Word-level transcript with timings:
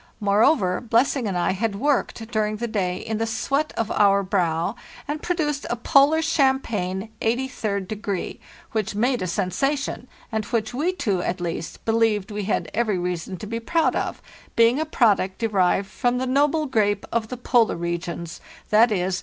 Moreover, 0.19 0.81
Blessing 0.81 1.27
and 1.27 1.37
I 1.37 1.51
had 1.51 1.75
worked 1.75 2.31
during 2.31 2.55
the 2.55 2.67
day 2.67 2.97
in 2.97 3.19
the 3.19 3.27
sweat 3.27 3.71
of 3.77 3.91
our 3.91 4.23
brow 4.23 4.75
and 5.07 5.21
produced 5.21 5.67
a 5.69 5.75
'Polar 5.75 6.23
Champagne 6.23 7.09
83d 7.21 7.87
Degree, 7.87 8.39
which 8.71 8.95
made 8.95 9.21
a 9.21 9.27
sensation, 9.27 10.07
and 10.31 10.43
which 10.45 10.73
we 10.73 10.91
two, 10.91 11.21
at 11.21 11.39
least, 11.39 11.85
believed 11.85 12.31
we 12.31 12.45
had 12.45 12.71
every 12.73 12.97
reason 12.97 13.37
to 13.37 13.45
be 13.45 13.59
proud 13.59 13.95
of, 13.95 14.23
being 14.55 14.79
a 14.79 14.85
product 14.87 15.37
derived 15.37 15.87
from 15.91 16.17
the 16.17 16.25
noble 16.25 16.65
grape 16.65 17.05
of 17.11 17.27
the 17.27 17.37
polar 17.37 17.75
regions—viz. 17.77 19.19